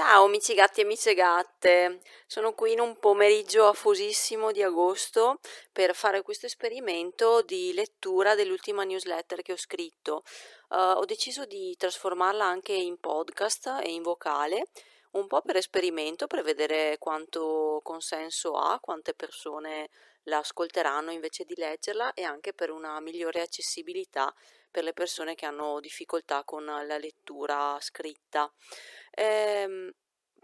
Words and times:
Ciao 0.00 0.26
amici 0.26 0.54
gatti 0.54 0.78
e 0.78 0.84
amiche 0.84 1.12
gatte, 1.12 2.02
sono 2.28 2.54
qui 2.54 2.70
in 2.70 2.78
un 2.78 3.00
pomeriggio 3.00 3.66
afosissimo 3.66 4.52
di 4.52 4.62
agosto 4.62 5.40
per 5.72 5.92
fare 5.92 6.22
questo 6.22 6.46
esperimento 6.46 7.42
di 7.42 7.72
lettura 7.72 8.36
dell'ultima 8.36 8.84
newsletter 8.84 9.42
che 9.42 9.54
ho 9.54 9.56
scritto. 9.56 10.22
Uh, 10.68 10.98
ho 10.98 11.04
deciso 11.04 11.46
di 11.46 11.74
trasformarla 11.76 12.44
anche 12.44 12.74
in 12.74 13.00
podcast 13.00 13.80
e 13.82 13.90
in 13.90 14.02
vocale, 14.02 14.68
un 15.14 15.26
po' 15.26 15.42
per 15.42 15.56
esperimento, 15.56 16.28
per 16.28 16.44
vedere 16.44 16.96
quanto 16.98 17.80
consenso 17.82 18.52
ha, 18.52 18.78
quante 18.78 19.14
persone 19.14 19.88
la 20.28 20.38
ascolteranno 20.38 21.10
invece 21.10 21.42
di 21.44 21.54
leggerla 21.56 22.14
e 22.14 22.22
anche 22.22 22.52
per 22.52 22.70
una 22.70 23.00
migliore 23.00 23.40
accessibilità 23.40 24.32
per 24.70 24.84
le 24.84 24.92
persone 24.92 25.34
che 25.34 25.46
hanno 25.46 25.80
difficoltà 25.80 26.44
con 26.44 26.64
la 26.64 26.98
lettura 26.98 27.76
scritta. 27.80 28.52
Ehm, 29.20 29.90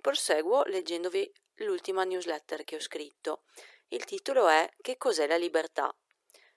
proseguo 0.00 0.64
leggendovi 0.64 1.32
l'ultima 1.58 2.02
newsletter 2.02 2.64
che 2.64 2.74
ho 2.74 2.80
scritto. 2.80 3.44
Il 3.86 4.04
titolo 4.04 4.48
è 4.48 4.68
Che 4.80 4.96
cos'è 4.96 5.28
la 5.28 5.36
libertà? 5.36 5.94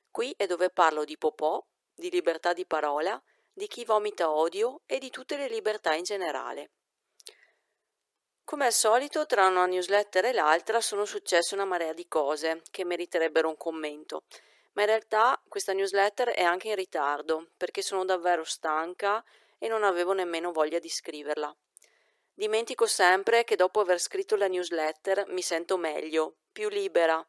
Qui 0.10 0.34
è 0.36 0.48
dove 0.48 0.72
parlo 0.72 1.06
di 1.06 1.16
popò, 1.16 1.64
di 1.94 2.10
libertà 2.10 2.54
di 2.54 2.66
parola, 2.66 3.22
di 3.54 3.68
chi 3.68 3.86
vomita 3.86 4.32
odio 4.32 4.82
e 4.88 4.98
di 4.98 5.12
tutte 5.12 5.38
le 5.38 5.48
libertà 5.48 5.94
in 5.94 6.06
generale. 6.06 6.72
Come 8.44 8.66
al 8.66 8.74
solito, 8.74 9.28
tra 9.28 9.46
una 9.46 9.68
newsletter 9.68 10.26
e 10.26 10.34
l'altra 10.34 10.82
sono 10.82 11.06
successe 11.06 11.54
una 11.54 11.66
marea 11.66 11.94
di 11.94 12.08
cose 12.08 12.64
che 12.72 12.84
meriterebbero 12.84 13.48
un 13.48 13.58
commento, 13.58 14.24
ma 14.72 14.82
in 14.82 14.88
realtà 14.88 15.40
questa 15.48 15.74
newsletter 15.74 16.30
è 16.30 16.42
anche 16.42 16.70
in 16.70 16.76
ritardo 16.76 17.50
perché 17.56 17.84
sono 17.84 18.06
davvero 18.06 18.44
stanca 18.44 19.24
e 19.60 19.68
non 19.68 19.84
avevo 19.84 20.14
nemmeno 20.14 20.52
voglia 20.52 20.80
di 20.80 20.90
scriverla. 20.90 21.56
Dimentico 22.40 22.86
sempre 22.86 23.44
che 23.44 23.56
dopo 23.56 23.80
aver 23.80 24.00
scritto 24.00 24.36
la 24.36 24.48
newsletter 24.48 25.26
mi 25.30 25.42
sento 25.42 25.76
meglio, 25.76 26.36
più 26.52 26.70
libera, 26.70 27.28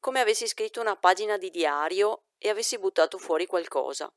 come 0.00 0.20
avessi 0.20 0.46
scritto 0.46 0.80
una 0.80 0.96
pagina 0.96 1.36
di 1.36 1.50
diario 1.50 2.28
e 2.38 2.48
avessi 2.48 2.78
buttato 2.78 3.18
fuori 3.18 3.44
qualcosa. 3.44 4.10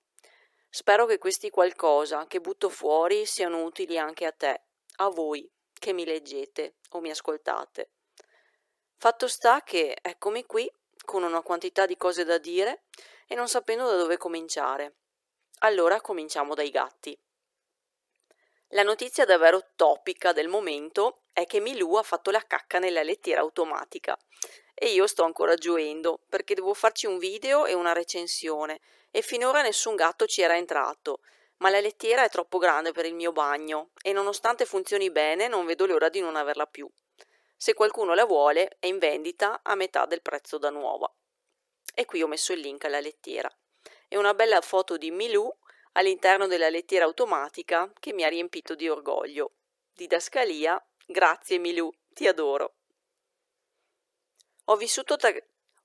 Spero 0.70 1.06
che 1.06 1.18
questi 1.18 1.50
qualcosa 1.50 2.26
che 2.26 2.40
butto 2.40 2.70
fuori 2.70 3.26
siano 3.26 3.64
utili 3.64 3.98
anche 3.98 4.26
a 4.26 4.32
te, 4.32 4.62
a 5.00 5.10
voi 5.10 5.46
che 5.74 5.92
mi 5.92 6.06
leggete 6.06 6.78
o 6.92 7.02
mi 7.02 7.10
ascoltate. 7.10 7.92
Fatto 8.96 9.28
sta 9.28 9.62
che 9.62 9.98
eccomi 10.02 10.46
qui 10.46 10.72
con 11.04 11.24
una 11.24 11.42
quantità 11.42 11.86
di 11.86 11.98
cose 11.98 12.24
da 12.24 12.38
dire 12.38 12.86
e 13.28 13.36
non 13.36 13.50
sapendo 13.50 13.86
da 13.90 13.98
dove 13.98 14.16
cominciare. 14.16 15.00
Allora 15.60 16.00
cominciamo 16.00 16.54
dai 16.54 16.70
gatti. 16.70 17.20
La 18.74 18.84
notizia 18.84 19.26
davvero 19.26 19.72
topica 19.76 20.32
del 20.32 20.48
momento 20.48 21.24
è 21.34 21.48
che 21.48 21.60
Milù 21.60 21.96
ha 21.96 22.04
fatto 22.04 22.30
la 22.30 22.46
cacca 22.46 22.78
nella 22.78 23.02
lettiera 23.02 23.42
automatica 23.42 24.16
e 24.76 24.92
io 24.92 25.08
sto 25.08 25.24
ancora 25.24 25.56
gioendo 25.56 26.22
perché 26.30 26.54
devo 26.54 26.76
farci 26.76 27.08
un 27.08 27.18
video 27.18 27.66
e 27.66 27.74
una 27.74 27.94
recensione 27.94 28.80
e 29.10 29.24
finora 29.24 29.64
nessun 29.64 29.96
gatto 29.96 30.28
ci 30.28 30.44
era 30.44 30.56
entrato, 30.56 31.22
ma 31.58 31.72
la 31.72 31.80
lettiera 31.80 32.24
è 32.24 32.30
troppo 32.30 32.60
grande 32.60 32.92
per 32.92 33.06
il 33.06 33.16
mio 33.16 33.32
bagno 33.32 33.90
e 34.04 34.14
nonostante 34.14 34.66
funzioni 34.66 35.10
bene 35.10 35.48
non 35.48 35.66
vedo 35.66 35.88
l'ora 35.88 36.10
di 36.10 36.20
non 36.20 36.36
averla 36.36 36.68
più. 36.68 36.88
Se 37.58 37.74
qualcuno 37.74 38.14
la 38.14 38.26
vuole 38.26 38.78
è 38.80 38.86
in 38.86 39.00
vendita 39.00 39.62
a 39.64 39.74
metà 39.74 40.06
del 40.06 40.22
prezzo 40.22 40.60
da 40.60 40.70
nuova. 40.70 41.12
E 41.96 42.06
qui 42.06 42.22
ho 42.22 42.28
messo 42.28 42.54
il 42.54 42.60
link 42.60 42.86
alla 42.86 43.00
lettiera. 43.00 43.52
E 44.08 44.16
una 44.16 44.36
bella 44.36 44.62
foto 44.62 44.96
di 44.96 45.10
Milù 45.10 45.52
all'interno 45.94 46.48
della 46.48 46.70
lettiera 46.70 47.06
automatica 47.06 47.92
che 48.00 48.14
mi 48.14 48.24
ha 48.24 48.30
riempito 48.30 48.76
di 48.76 48.88
orgoglio. 48.88 49.54
Didascalia, 49.94 50.82
grazie 51.06 51.58
Milù, 51.58 51.92
ti 52.14 52.28
adoro. 52.28 52.76
Ho 54.66 54.76
vissuto, 54.76 55.16
tra, 55.16 55.34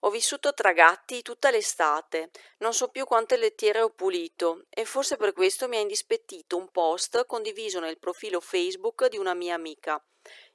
ho 0.01 0.11
vissuto 0.11 0.53
tra 0.53 0.73
gatti 0.73 1.23
tutta 1.23 1.51
l'estate, 1.51 2.31
non 2.59 2.75
so 2.75 2.89
più 2.89 3.05
quante 3.05 3.37
lettiere 3.37 3.81
ho 3.81 3.91
pulito 3.91 4.67
e 4.69 4.85
forse 4.85 5.17
per 5.17 5.33
questo 5.33 5.69
mi 5.69 5.77
ha 5.77 5.81
indispettito 5.81 6.57
un 6.57 6.71
post 6.71 7.25
condiviso 7.27 7.81
nel 7.81 7.99
profilo 7.99 8.41
Facebook 8.41 9.09
di 9.09 9.17
una 9.17 9.35
mia 9.35 9.55
amica 9.55 10.05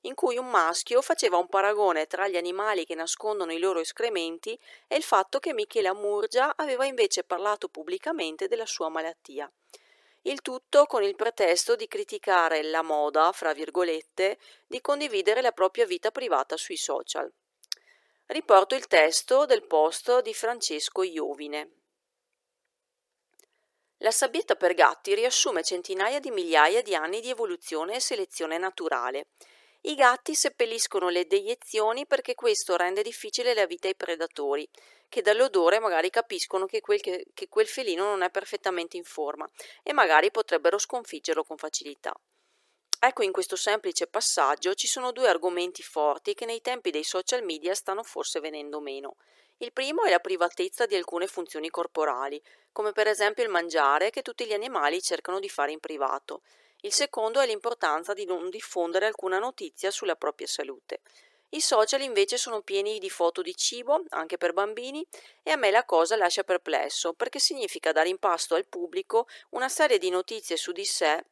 in 0.02 0.16
cui 0.16 0.38
un 0.38 0.50
maschio 0.50 1.02
faceva 1.02 1.38
un 1.38 1.48
paragone 1.48 2.08
tra 2.08 2.28
gli 2.28 2.38
animali 2.38 2.86
che 2.86 2.96
nascondono 2.96 3.52
i 3.52 3.60
loro 3.60 3.80
escrementi 3.80 4.58
e 4.88 4.96
il 4.96 5.04
fatto 5.04 5.40
che 5.40 5.54
Michela 5.54 5.94
Murgia 5.94 6.54
aveva 6.56 6.86
invece 6.86 7.24
parlato 7.24 7.68
pubblicamente 7.68 8.48
della 8.48 8.66
sua 8.66 8.90
malattia. 8.90 9.52
Il 10.24 10.42
tutto 10.42 10.86
con 10.86 11.04
il 11.04 11.16
pretesto 11.16 11.76
di 11.76 11.88
criticare 11.88 12.62
la 12.64 12.82
moda, 12.82 13.32
fra 13.32 13.54
virgolette, 13.54 14.38
di 14.68 14.82
condividere 14.82 15.42
la 15.42 15.52
propria 15.52 15.86
vita 15.86 16.12
privata 16.12 16.58
sui 16.58 16.78
social. 16.78 17.32
Riporto 18.26 18.76
il 18.76 18.88
testo 18.88 19.46
del 19.46 19.66
post 19.66 20.22
di 20.22 20.34
Francesco 20.34 21.04
Iovine. 21.04 21.72
La 24.02 24.12
sabbietta 24.12 24.56
per 24.56 24.74
gatti 24.76 25.14
riassume 25.14 25.64
centinaia 25.64 26.20
di 26.20 26.32
migliaia 26.32 26.82
di 26.82 26.96
anni 26.96 27.22
di 27.22 27.30
evoluzione 27.30 27.96
e 27.96 28.00
selezione 28.00 28.58
naturale 28.58 29.28
i 29.84 29.96
gatti 29.96 30.36
seppelliscono 30.36 31.08
le 31.08 31.26
deiezioni 31.26 32.06
perché 32.06 32.36
questo 32.36 32.76
rende 32.76 33.02
difficile 33.02 33.54
la 33.54 33.66
vita 33.66 33.88
ai 33.88 33.96
predatori, 33.96 34.68
che 35.08 35.22
dall'odore 35.22 35.80
magari 35.80 36.10
capiscono 36.10 36.66
che 36.66 36.82
quel, 36.82 37.00
che, 37.00 37.28
che 37.34 37.48
quel 37.48 37.68
felino 37.68 38.04
non 38.04 38.22
è 38.22 38.30
perfettamente 38.30 38.98
in 38.98 39.06
forma 39.06 39.50
e 39.82 39.94
magari 39.94 40.32
potrebbero 40.32 40.78
sconfiggerlo 40.78 41.44
con 41.44 41.58
facilità. 41.58 42.14
Ecco, 43.02 43.24
in 43.24 43.32
questo 43.32 43.56
semplice 43.56 44.08
passaggio 44.08 44.74
ci 44.74 44.86
sono 44.86 45.14
due 45.14 45.30
argomenti 45.30 45.82
forti 45.82 46.34
che 46.34 46.46
nei 46.46 46.60
tempi 46.60 46.92
dei 46.92 47.06
social 47.06 47.46
media 47.46 47.74
stanno 47.74 48.04
forse 48.04 48.42
venendo 48.42 48.82
meno. 48.82 49.16
Il 49.60 49.72
primo 49.72 50.04
è 50.04 50.10
la 50.10 50.20
privatezza 50.20 50.86
di 50.86 50.96
alcune 50.96 51.28
funzioni 51.28 51.70
corporali, 51.70 52.42
come 52.74 52.92
per 52.92 53.08
esempio 53.08 53.44
il 53.44 53.50
mangiare 53.50 54.10
che 54.10 54.22
tutti 54.22 54.46
gli 54.46 54.54
animali 54.54 55.02
cercano 55.02 55.40
di 55.40 55.48
fare 55.48 55.72
in 55.72 55.80
privato, 55.80 56.42
il 56.82 56.94
secondo 56.94 57.40
è 57.40 57.46
l'importanza 57.46 58.14
di 58.14 58.26
non 58.26 58.50
diffondere 58.50 59.06
alcuna 59.06 59.40
notizia 59.40 59.92
sulla 59.92 60.16
propria 60.16 60.48
salute. 60.48 61.02
I 61.50 61.62
social 61.62 62.02
invece 62.02 62.38
sono 62.38 62.62
pieni 62.62 63.00
di 63.00 63.10
foto 63.10 63.42
di 63.42 63.56
cibo, 63.56 64.04
anche 64.10 64.38
per 64.38 64.54
bambini, 64.54 65.06
e 65.42 65.52
a 65.52 65.56
me 65.56 65.72
la 65.72 65.84
cosa 65.84 66.16
lascia 66.16 66.44
perplesso, 66.44 67.14
perché 67.14 67.40
significa 67.40 67.92
dare 67.92 68.10
in 68.10 68.20
pasto 68.20 68.56
al 68.56 68.68
pubblico 68.68 69.28
una 69.52 69.68
serie 69.68 69.98
di 69.98 70.10
notizie 70.10 70.58
su 70.58 70.72
di 70.72 70.86
sé 70.86 71.26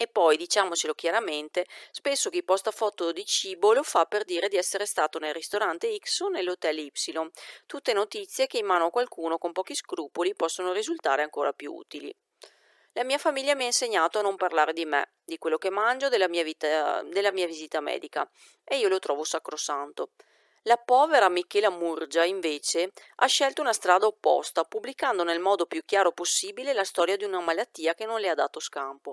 e 0.00 0.06
poi, 0.06 0.36
diciamocelo 0.36 0.94
chiaramente, 0.94 1.66
spesso 1.90 2.30
chi 2.30 2.44
posta 2.44 2.70
foto 2.70 3.10
di 3.10 3.24
cibo 3.24 3.72
lo 3.72 3.82
fa 3.82 4.04
per 4.04 4.24
dire 4.24 4.48
di 4.48 4.56
essere 4.56 4.86
stato 4.86 5.18
nel 5.18 5.34
ristorante 5.34 5.92
X 5.98 6.20
o 6.20 6.28
nell'hotel 6.28 6.78
Y, 6.78 6.92
tutte 7.66 7.92
notizie 7.92 8.46
che 8.46 8.58
in 8.58 8.66
mano 8.66 8.86
a 8.86 8.90
qualcuno 8.90 9.38
con 9.38 9.50
pochi 9.50 9.74
scrupoli 9.74 10.36
possono 10.36 10.72
risultare 10.72 11.22
ancora 11.22 11.52
più 11.52 11.72
utili. 11.72 12.14
La 12.98 13.04
mia 13.04 13.16
famiglia 13.16 13.54
mi 13.54 13.62
ha 13.62 13.66
insegnato 13.66 14.18
a 14.18 14.22
non 14.22 14.34
parlare 14.34 14.72
di 14.72 14.84
me, 14.84 15.12
di 15.24 15.38
quello 15.38 15.56
che 15.56 15.70
mangio, 15.70 16.08
della 16.08 16.26
mia, 16.26 16.42
vita, 16.42 17.00
della 17.02 17.30
mia 17.30 17.46
visita 17.46 17.78
medica, 17.78 18.28
e 18.64 18.78
io 18.78 18.88
lo 18.88 18.98
trovo 18.98 19.22
sacrosanto. 19.22 20.10
La 20.62 20.78
povera 20.78 21.28
Michela 21.28 21.70
Murgia, 21.70 22.24
invece, 22.24 22.90
ha 23.18 23.26
scelto 23.26 23.60
una 23.60 23.72
strada 23.72 24.06
opposta, 24.06 24.64
pubblicando 24.64 25.22
nel 25.22 25.38
modo 25.38 25.66
più 25.66 25.84
chiaro 25.84 26.10
possibile 26.10 26.72
la 26.72 26.82
storia 26.82 27.16
di 27.16 27.22
una 27.22 27.38
malattia 27.38 27.94
che 27.94 28.04
non 28.04 28.18
le 28.18 28.30
ha 28.30 28.34
dato 28.34 28.58
scampo. 28.58 29.12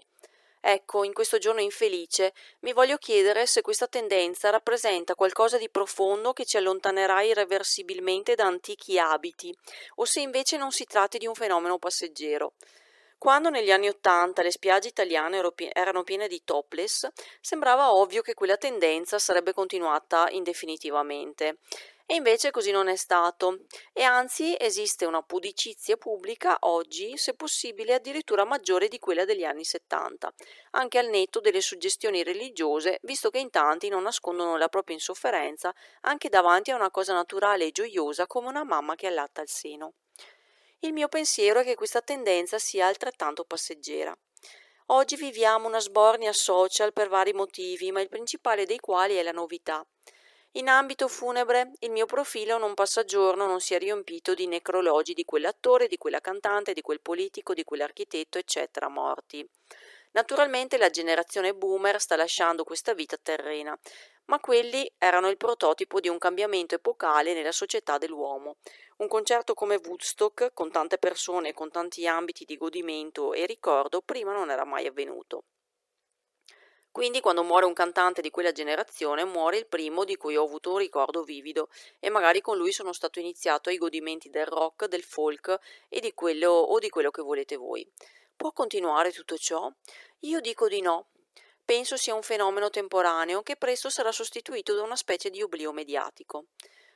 Ecco, 0.59 1.03
in 1.03 1.13
questo 1.13 1.37
giorno 1.37 1.61
infelice 1.61 2.33
mi 2.61 2.73
voglio 2.73 2.97
chiedere 2.97 3.45
se 3.45 3.61
questa 3.61 3.85
tendenza 3.85 4.49
rappresenta 4.49 5.13
qualcosa 5.13 5.59
di 5.59 5.69
profondo 5.69 6.33
che 6.33 6.45
ci 6.45 6.57
allontanerà 6.57 7.21
irreversibilmente 7.21 8.33
da 8.33 8.45
antichi 8.45 8.97
abiti, 8.97 9.55
o 9.97 10.05
se 10.05 10.21
invece 10.21 10.57
non 10.57 10.71
si 10.71 10.85
tratti 10.85 11.19
di 11.19 11.27
un 11.27 11.35
fenomeno 11.35 11.77
passeggero. 11.77 12.53
Quando 13.25 13.49
negli 13.49 13.71
anni 13.71 13.87
Ottanta 13.87 14.43
le 14.43 14.51
spiagge 14.51 14.89
italiane 14.89 15.41
erano 15.73 16.03
piene 16.03 16.27
di 16.27 16.43
topless, 16.43 17.07
sembrava 17.41 17.91
ovvio 17.91 18.21
che 18.21 18.35
quella 18.35 18.55
tendenza 18.55 19.17
sarebbe 19.17 19.51
continuata 19.51 20.29
indefinitivamente. 20.29 21.57
E 22.05 22.13
invece 22.13 22.51
così 22.51 22.69
non 22.69 22.87
è 22.87 22.95
stato, 22.95 23.61
e 23.93 24.03
anzi 24.03 24.55
esiste 24.59 25.05
una 25.05 25.23
pudicizia 25.23 25.97
pubblica 25.97 26.57
oggi, 26.59 27.17
se 27.17 27.33
possibile, 27.33 27.95
addirittura 27.95 28.45
maggiore 28.45 28.89
di 28.89 28.99
quella 28.99 29.25
degli 29.25 29.43
anni 29.43 29.63
70, 29.63 30.31
anche 30.73 30.99
al 30.99 31.09
netto 31.09 31.39
delle 31.39 31.61
suggestioni 31.61 32.21
religiose, 32.21 32.99
visto 33.01 33.31
che 33.31 33.39
in 33.39 33.49
tanti 33.49 33.89
non 33.89 34.03
nascondono 34.03 34.55
la 34.55 34.67
propria 34.67 34.97
insofferenza 34.97 35.73
anche 36.01 36.29
davanti 36.29 36.69
a 36.69 36.75
una 36.75 36.91
cosa 36.91 37.13
naturale 37.13 37.65
e 37.65 37.71
gioiosa 37.71 38.27
come 38.27 38.49
una 38.49 38.63
mamma 38.63 38.93
che 38.93 39.07
allatta 39.07 39.41
il 39.41 39.49
seno. 39.49 39.93
Il 40.79 40.93
mio 40.93 41.07
pensiero 41.07 41.61
è 41.61 41.63
che 41.63 41.75
questa 41.75 42.01
tendenza 42.01 42.59
sia 42.59 42.87
altrettanto 42.87 43.43
passeggera. 43.43 44.15
Oggi 44.87 45.15
viviamo 45.15 45.67
una 45.67 45.79
sbornia 45.79 46.31
social 46.31 46.93
per 46.93 47.09
vari 47.09 47.33
motivi, 47.33 47.91
ma 47.91 48.01
il 48.01 48.09
principale 48.09 48.65
dei 48.65 48.79
quali 48.79 49.15
è 49.15 49.23
la 49.23 49.31
novità. 49.31 49.85
In 50.51 50.69
ambito 50.69 51.07
funebre, 51.07 51.71
il 51.79 51.91
mio 51.91 52.05
profilo 52.05 52.57
non 52.57 52.75
passa 52.75 53.03
giorno 53.03 53.45
non 53.45 53.59
si 53.59 53.73
è 53.73 53.79
riempito 53.79 54.33
di 54.33 54.47
necrologi 54.47 55.13
di 55.13 55.25
quell'attore, 55.25 55.87
di 55.87 55.97
quella 55.97 56.21
cantante, 56.21 56.73
di 56.73 56.81
quel 56.81 57.01
politico, 57.01 57.53
di 57.53 57.63
quell'architetto, 57.63 58.37
eccetera, 58.37 58.87
morti. 58.87 59.45
Naturalmente 60.11 60.77
la 60.77 60.89
generazione 60.89 61.53
boomer 61.53 61.99
sta 61.99 62.15
lasciando 62.15 62.63
questa 62.63 62.93
vita 62.93 63.17
terrena, 63.17 63.77
ma 64.25 64.39
quelli 64.39 64.89
erano 64.97 65.27
il 65.29 65.35
prototipo 65.35 65.99
di 65.99 66.07
un 66.07 66.17
cambiamento 66.19 66.75
epocale 66.75 67.33
nella 67.33 67.51
società 67.51 67.97
dell'uomo. 67.97 68.55
Un 68.97 69.09
concerto 69.09 69.53
come 69.53 69.75
Woodstock, 69.75 70.53
con 70.53 70.71
tante 70.71 70.97
persone 70.97 71.49
e 71.49 71.53
con 71.53 71.69
tanti 71.69 72.07
ambiti 72.07 72.45
di 72.45 72.55
godimento 72.55 73.33
e 73.33 73.45
ricordo, 73.45 74.01
prima 74.01 74.31
non 74.31 74.49
era 74.49 74.63
mai 74.63 74.87
avvenuto. 74.87 75.43
Quindi 76.91 77.19
quando 77.19 77.43
muore 77.43 77.65
un 77.65 77.73
cantante 77.73 78.21
di 78.21 78.29
quella 78.29 78.53
generazione 78.53 79.25
muore 79.25 79.57
il 79.57 79.67
primo 79.67 80.05
di 80.05 80.15
cui 80.15 80.37
ho 80.37 80.45
avuto 80.45 80.71
un 80.71 80.77
ricordo 80.77 81.23
vivido 81.23 81.67
e 81.99 82.09
magari 82.09 82.39
con 82.39 82.55
lui 82.55 82.71
sono 82.71 82.93
stato 82.93 83.19
iniziato 83.19 83.67
ai 83.67 83.77
godimenti 83.77 84.29
del 84.29 84.45
rock, 84.45 84.85
del 84.85 85.03
folk 85.03 85.59
e 85.89 85.99
di 85.99 86.13
quello 86.13 86.51
o 86.51 86.79
di 86.79 86.87
quello 86.87 87.11
che 87.11 87.21
volete 87.21 87.57
voi. 87.57 87.85
Può 88.33 88.53
continuare 88.53 89.11
tutto 89.11 89.35
ciò? 89.35 89.69
Io 90.19 90.39
dico 90.39 90.69
di 90.69 90.79
no. 90.79 91.07
Penso 91.65 91.97
sia 91.97 92.13
un 92.13 92.23
fenomeno 92.23 92.69
temporaneo 92.69 93.41
che 93.41 93.57
presto 93.57 93.89
sarà 93.89 94.13
sostituito 94.13 94.73
da 94.73 94.83
una 94.83 94.95
specie 94.95 95.29
di 95.29 95.41
oblio 95.41 95.73
mediatico. 95.73 96.45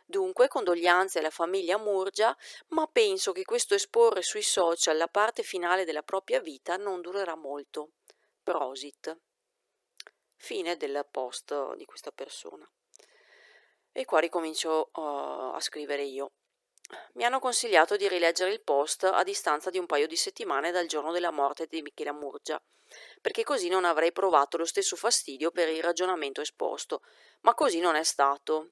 Dunque, 0.09 0.47
condoglianze 0.47 1.19
alla 1.19 1.29
famiglia 1.29 1.77
Murgia, 1.77 2.35
ma 2.69 2.87
penso 2.87 3.31
che 3.31 3.43
questo 3.43 3.75
esporre 3.75 4.23
sui 4.23 4.41
social 4.41 4.97
la 4.97 5.07
parte 5.07 5.43
finale 5.43 5.85
della 5.85 6.01
propria 6.01 6.39
vita 6.39 6.77
non 6.77 6.99
durerà 7.01 7.35
molto. 7.35 7.91
Prosit. 8.41 9.15
Fine 10.35 10.77
del 10.77 11.05
post 11.11 11.75
di 11.75 11.85
questa 11.85 12.11
persona. 12.11 12.67
E 13.91 14.05
qua 14.05 14.19
ricomincio 14.19 14.89
uh, 14.95 15.53
a 15.53 15.59
scrivere 15.59 16.01
io. 16.01 16.31
Mi 17.13 17.23
hanno 17.23 17.37
consigliato 17.37 17.95
di 17.95 18.07
rileggere 18.07 18.51
il 18.51 18.63
post 18.63 19.03
a 19.03 19.21
distanza 19.21 19.69
di 19.69 19.77
un 19.77 19.85
paio 19.85 20.07
di 20.07 20.15
settimane 20.15 20.71
dal 20.71 20.87
giorno 20.87 21.11
della 21.11 21.29
morte 21.29 21.67
di 21.67 21.83
Michela 21.83 22.13
Murgia, 22.13 22.59
perché 23.21 23.43
così 23.43 23.69
non 23.69 23.85
avrei 23.85 24.11
provato 24.11 24.57
lo 24.57 24.65
stesso 24.65 24.95
fastidio 24.95 25.51
per 25.51 25.69
il 25.69 25.83
ragionamento 25.83 26.41
esposto, 26.41 27.03
ma 27.41 27.53
così 27.53 27.79
non 27.79 27.93
è 27.93 28.03
stato. 28.03 28.71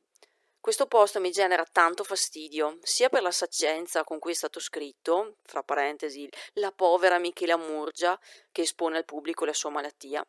Questo 0.60 0.88
post 0.88 1.18
mi 1.20 1.32
genera 1.32 1.66
tanto 1.66 2.04
fastidio, 2.04 2.80
sia 2.82 3.10
per 3.10 3.22
la 3.22 3.32
saccenza 3.32 4.04
con 4.04 4.20
cui 4.20 4.32
è 4.32 4.36
stato 4.36 4.60
scritto, 4.60 5.38
fra 5.44 5.64
parentesi, 5.64 6.28
la 6.54 6.72
povera 6.72 7.20
Michela 7.20 7.56
Murgia, 7.56 8.20
che 8.52 8.62
espone 8.62 8.98
al 8.98 9.06
pubblico 9.06 9.46
la 9.46 9.54
sua 9.54 9.70
malattia, 9.70 10.26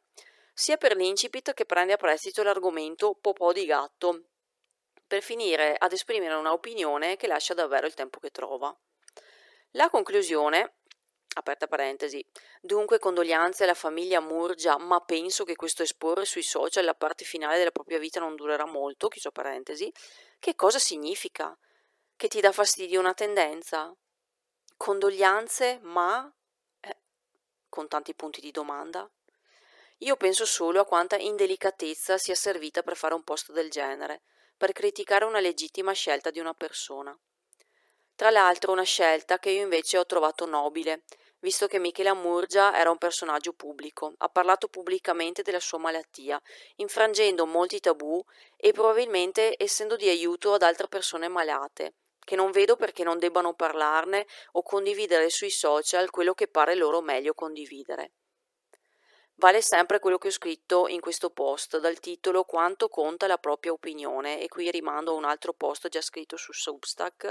sia 0.54 0.76
per 0.76 0.96
l'incipit 0.96 1.54
che 1.54 1.64
prende 1.64 1.94
a 1.94 1.96
prestito 1.96 2.42
l'argomento 2.42 3.14
popò 3.20 3.52
di 3.52 3.64
gatto, 3.64 4.28
per 5.06 5.22
finire 5.22 5.75
ad 5.76 5.92
esprimere 5.92 6.34
una 6.34 6.52
opinione 6.52 7.16
che 7.16 7.26
lascia 7.26 7.54
davvero 7.54 7.86
il 7.86 7.94
tempo 7.94 8.20
che 8.20 8.30
trova. 8.30 8.76
La 9.72 9.90
conclusione, 9.90 10.77
aperta 11.38 11.67
parentesi, 11.67 12.25
dunque 12.61 12.99
condoglianze 12.99 13.64
alla 13.64 13.75
famiglia 13.75 14.20
Murgia, 14.20 14.76
ma 14.79 15.00
penso 15.00 15.44
che 15.44 15.56
questo 15.56 15.82
esporre 15.82 16.25
sui 16.25 16.43
social 16.43 16.85
la 16.85 16.94
parte 16.94 17.25
finale 17.25 17.58
della 17.58 17.70
propria 17.70 17.99
vita 17.99 18.20
non 18.20 18.37
durerà 18.37 18.67
molto, 18.67 19.08
chiuso 19.08 19.31
parentesi, 19.31 19.93
che 20.38 20.55
cosa 20.55 20.79
significa? 20.79 21.56
Che 22.17 22.29
ti 22.29 22.40
dà 22.40 22.52
fastidio 22.52 23.00
una 23.00 23.14
tendenza? 23.14 23.94
Condoglianze, 24.76 25.79
ma... 25.82 26.32
Eh, 26.81 26.96
con 27.69 27.88
tanti 27.88 28.14
punti 28.14 28.40
di 28.40 28.50
domanda. 28.50 29.08
Io 29.99 30.17
penso 30.17 30.44
solo 30.44 30.81
a 30.81 30.85
quanta 30.85 31.17
indelicatezza 31.17 32.19
sia 32.19 32.37
servita 32.37 32.82
per 32.82 32.96
fare 32.96 33.14
un 33.14 33.25
posto 33.25 33.52
del 33.52 33.69
genere, 33.69 34.23
per 34.56 34.73
criticare 34.73 35.25
una 35.25 35.40
legittima 35.40 35.93
scelta 35.93 36.31
di 36.31 36.38
una 36.38 36.55
persona. 36.55 37.17
Tra 38.14 38.31
l'altro 38.31 38.73
una 38.73 38.82
scelta 38.82 39.38
che 39.38 39.50
io 39.50 39.62
invece 39.62 39.99
ho 39.99 40.06
trovato 40.06 40.44
nobile, 40.44 41.05
visto 41.40 41.67
che 41.67 41.79
Michela 41.79 42.14
Murgia 42.14 42.76
era 42.76 42.90
un 42.90 42.99
personaggio 42.99 43.52
pubblico, 43.52 44.14
ha 44.19 44.29
parlato 44.29 44.69
pubblicamente 44.69 45.43
della 45.43 45.61
sua 45.61 45.79
malattia, 45.79 46.40
infrangendo 46.76 47.46
molti 47.46 47.81
tabù 47.81 48.23
e 48.56 48.73
probabilmente 48.73 49.55
essendo 49.56 49.96
di 49.96 50.08
aiuto 50.08 50.55
ad 50.55 50.62
altre 50.62 50.88
persone 50.88 51.29
malate, 51.29 51.94
che 52.19 52.37
non 52.37 52.50
vedo 52.50 52.76
perché 52.76 53.05
non 53.05 53.19
debbano 53.19 53.55
parlarne 53.55 54.26
o 54.52 54.62
condividere 54.62 55.31
sui 55.31 55.50
social 55.50 56.11
quello 56.11 56.35
che 56.35 56.49
pare 56.49 56.75
loro 56.75 57.00
meglio 57.00 57.35
condividere. 57.35 58.12
Vale 59.40 59.62
sempre 59.62 60.00
quello 60.00 60.19
che 60.19 60.29
ho 60.29 60.32
scritto 60.32 60.88
in 60.88 60.99
questo 60.99 61.31
post 61.31 61.79
dal 61.79 62.00
titolo 62.00 62.43
Quanto 62.43 62.88
conta 62.88 63.29
la 63.29 63.38
propria 63.38 63.70
opinione 63.70 64.40
e 64.40 64.49
qui 64.49 64.69
rimando 64.69 65.12
a 65.12 65.14
un 65.14 65.25
altro 65.25 65.52
post 65.52 65.87
già 65.88 66.00
scritto 66.00 66.37
su 66.37 66.52
Substack 66.52 67.31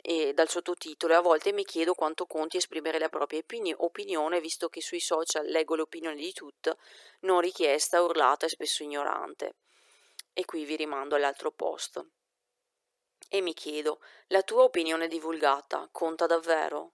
e 0.00 0.32
dal 0.32 0.48
sottotitolo 0.48 1.12
e 1.12 1.16
a 1.16 1.20
volte 1.20 1.52
mi 1.52 1.64
chiedo 1.64 1.94
quanto 1.94 2.26
conti 2.26 2.56
esprimere 2.56 2.98
la 2.98 3.08
propria 3.08 3.42
opinione 3.76 4.40
visto 4.40 4.68
che 4.68 4.80
sui 4.80 5.00
social 5.00 5.46
leggo 5.46 5.74
le 5.74 5.82
opinioni 5.82 6.20
di 6.20 6.32
tutti, 6.32 6.70
non 7.20 7.40
richiesta, 7.40 8.02
urlata 8.02 8.46
e 8.46 8.48
spesso 8.48 8.82
ignorante. 8.82 9.56
E 10.32 10.44
qui 10.44 10.64
vi 10.64 10.76
rimando 10.76 11.16
all'altro 11.16 11.50
post. 11.50 12.04
E 13.28 13.40
mi 13.40 13.52
chiedo, 13.52 14.00
la 14.28 14.42
tua 14.42 14.62
opinione 14.62 15.08
divulgata 15.08 15.88
conta 15.90 16.26
davvero? 16.26 16.92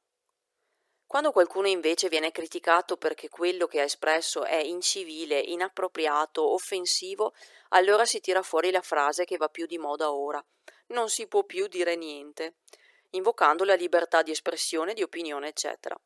Quando 1.06 1.30
qualcuno 1.30 1.68
invece 1.68 2.08
viene 2.08 2.32
criticato 2.32 2.96
perché 2.96 3.28
quello 3.28 3.66
che 3.66 3.80
ha 3.80 3.84
espresso 3.84 4.44
è 4.44 4.56
incivile, 4.56 5.38
inappropriato, 5.38 6.42
offensivo, 6.42 7.34
allora 7.68 8.04
si 8.04 8.20
tira 8.20 8.42
fuori 8.42 8.70
la 8.70 8.80
frase 8.80 9.24
che 9.24 9.36
va 9.36 9.48
più 9.48 9.66
di 9.66 9.78
moda 9.78 10.12
ora. 10.12 10.44
Non 10.86 11.08
si 11.08 11.28
può 11.28 11.44
più 11.44 11.68
dire 11.68 11.94
niente, 11.94 12.56
invocando 13.14 13.64
la 13.64 13.74
libertà 13.74 14.22
di 14.22 14.30
espressione, 14.30 14.94
di 14.94 15.02
opinione, 15.02 15.48
eccetera. 15.48 15.98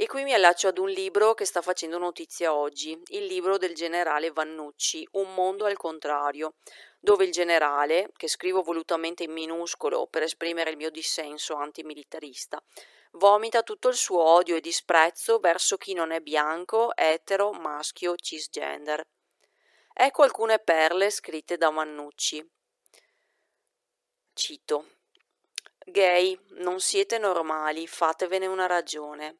E 0.00 0.06
qui 0.06 0.22
mi 0.22 0.32
allaccio 0.32 0.68
ad 0.68 0.78
un 0.78 0.88
libro 0.88 1.34
che 1.34 1.44
sta 1.44 1.60
facendo 1.60 1.98
notizia 1.98 2.54
oggi, 2.54 2.96
il 3.06 3.24
libro 3.24 3.58
del 3.58 3.74
generale 3.74 4.30
Vannucci, 4.30 5.06
Un 5.12 5.34
mondo 5.34 5.64
al 5.64 5.76
contrario, 5.76 6.54
dove 7.00 7.24
il 7.24 7.32
generale, 7.32 8.10
che 8.16 8.28
scrivo 8.28 8.62
volutamente 8.62 9.24
in 9.24 9.32
minuscolo 9.32 10.06
per 10.06 10.22
esprimere 10.22 10.70
il 10.70 10.76
mio 10.76 10.90
dissenso 10.90 11.56
antimilitarista, 11.56 12.62
vomita 13.12 13.64
tutto 13.64 13.88
il 13.88 13.96
suo 13.96 14.22
odio 14.22 14.54
e 14.54 14.60
disprezzo 14.60 15.40
verso 15.40 15.76
chi 15.76 15.94
non 15.94 16.12
è 16.12 16.20
bianco, 16.20 16.94
etero, 16.94 17.50
maschio, 17.50 18.14
cisgender. 18.14 19.04
Ecco 19.92 20.22
alcune 20.22 20.60
perle 20.60 21.10
scritte 21.10 21.56
da 21.56 21.70
Mannucci. 21.70 22.48
Cito. 24.32 24.97
Gay, 25.90 26.38
non 26.58 26.80
siete 26.80 27.18
normali, 27.18 27.86
fatevene 27.86 28.46
una 28.46 28.66
ragione. 28.66 29.38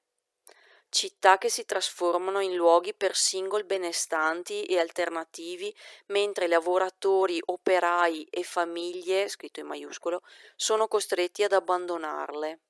Città 0.88 1.36
che 1.36 1.50
si 1.50 1.66
trasformano 1.66 2.40
in 2.40 2.54
luoghi 2.54 2.94
per 2.94 3.14
single 3.14 3.64
benestanti 3.64 4.64
e 4.64 4.78
alternativi, 4.78 5.74
mentre 6.06 6.46
lavoratori, 6.46 7.38
operai 7.44 8.24
e 8.30 8.42
famiglie, 8.42 9.28
scritto 9.28 9.60
in 9.60 9.66
maiuscolo, 9.66 10.22
sono 10.56 10.88
costretti 10.88 11.42
ad 11.42 11.52
abbandonarle 11.52 12.60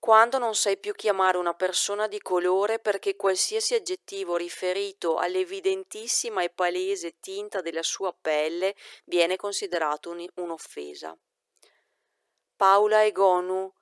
quando 0.00 0.38
non 0.38 0.54
sai 0.54 0.78
più 0.78 0.94
chiamare 0.94 1.38
una 1.38 1.54
persona 1.54 2.06
di 2.06 2.20
colore 2.20 2.78
perché 2.78 3.16
qualsiasi 3.16 3.74
aggettivo 3.74 4.36
riferito 4.36 5.16
all'evidentissima 5.16 6.42
e 6.42 6.50
palese 6.50 7.18
tinta 7.18 7.60
della 7.60 7.82
sua 7.82 8.16
pelle 8.18 8.76
viene 9.06 9.36
considerato 9.36 10.10
un, 10.10 10.24
un'offesa. 10.36 11.18
Paula 12.58 13.04
Egonu, 13.04 13.72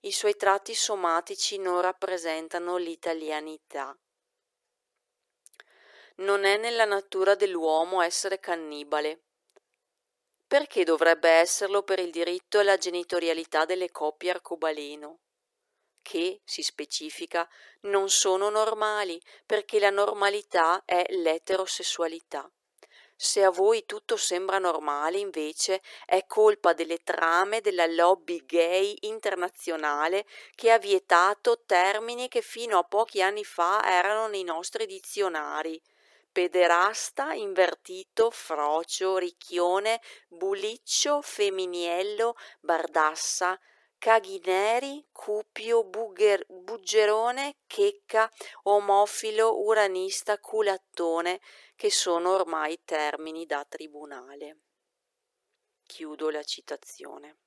i 0.00 0.12
suoi 0.12 0.36
tratti 0.36 0.74
somatici 0.74 1.56
non 1.56 1.80
rappresentano 1.80 2.76
l'italianità. 2.76 3.98
Non 6.16 6.44
è 6.44 6.58
nella 6.58 6.84
natura 6.84 7.34
dell'uomo 7.34 8.02
essere 8.02 8.38
cannibale. 8.38 9.22
Perché 10.46 10.84
dovrebbe 10.84 11.30
esserlo 11.30 11.82
per 11.82 11.98
il 11.98 12.10
diritto 12.10 12.58
alla 12.58 12.76
genitorialità 12.76 13.64
delle 13.64 13.90
coppie 13.90 14.32
arcobaleno? 14.32 15.20
che, 16.02 16.42
si 16.44 16.62
specifica, 16.62 17.48
non 17.84 18.10
sono 18.10 18.50
normali, 18.50 19.18
perché 19.46 19.80
la 19.80 19.90
normalità 19.90 20.84
è 20.84 21.06
l'eterosessualità. 21.08 22.48
Se 23.18 23.42
a 23.42 23.50
voi 23.50 23.86
tutto 23.86 24.18
sembra 24.18 24.58
normale, 24.58 25.16
invece, 25.18 25.80
è 26.04 26.26
colpa 26.26 26.74
delle 26.74 27.02
trame 27.02 27.62
della 27.62 27.86
lobby 27.86 28.44
gay 28.44 28.94
internazionale 29.00 30.26
che 30.54 30.70
ha 30.70 30.78
vietato 30.78 31.62
termini 31.64 32.28
che 32.28 32.42
fino 32.42 32.76
a 32.76 32.84
pochi 32.84 33.22
anni 33.22 33.42
fa 33.42 33.82
erano 33.84 34.26
nei 34.28 34.44
nostri 34.44 34.84
dizionari. 34.84 35.80
Pederasta, 36.30 37.32
invertito, 37.32 38.30
frocio, 38.30 39.16
ricchione, 39.16 40.02
buliccio, 40.28 41.22
feminiello, 41.22 42.36
bardassa, 42.60 43.58
Caghineri, 43.98 45.06
Cupio, 45.10 45.82
Bugger, 45.82 46.44
Buggerone, 46.86 47.56
Checca, 47.66 48.30
Omofilo, 48.62 49.60
Uranista, 49.60 50.38
Culattone, 50.38 51.40
che 51.74 51.90
sono 51.90 52.32
ormai 52.32 52.78
termini 52.84 53.44
da 53.44 53.66
tribunale. 53.68 54.58
Chiudo 55.84 56.30
la 56.30 56.44
citazione. 56.44 57.38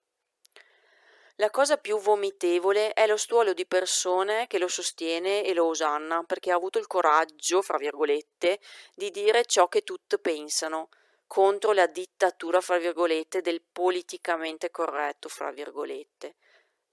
La 1.36 1.50
cosa 1.52 1.78
più 1.78 2.00
vomitevole 2.00 2.92
è 2.92 3.08
lo 3.08 3.16
stuolo 3.16 3.54
di 3.54 3.66
persone 3.66 4.46
che 4.48 4.60
lo 4.60 4.68
sostiene 4.68 5.46
e 5.46 5.54
lo 5.54 5.68
osanna 5.68 6.22
perché 6.24 6.52
ha 6.52 6.56
avuto 6.56 6.78
il 6.78 6.88
coraggio, 6.88 7.62
fra 7.62 7.78
virgolette, 7.78 8.60
di 8.94 9.10
dire 9.10 9.46
ciò 9.46 9.70
che 9.70 9.84
tutti 9.84 10.20
pensano, 10.20 10.90
contro 11.28 11.72
la 11.72 11.88
dittatura, 11.88 12.60
fra 12.60 12.78
virgolette, 12.78 13.40
del 13.40 13.62
politicamente 13.62 14.70
corretto, 14.70 15.30
fra 15.30 15.50
virgolette. 15.52 16.36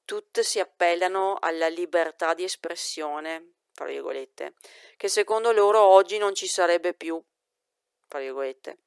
Tutte 0.07 0.43
si 0.43 0.59
appellano 0.59 1.37
alla 1.39 1.69
libertà 1.69 2.33
di 2.33 2.45
espressione, 2.45 3.57
fra 3.75 3.85
virgolette, 3.85 4.55
che 4.97 5.09
secondo 5.09 5.53
loro 5.53 5.83
oggi 5.83 6.17
non 6.17 6.35
ci 6.35 6.47
sarebbe 6.47 6.95
più, 6.95 7.23
fra 8.07 8.21
virgolette 8.21 8.79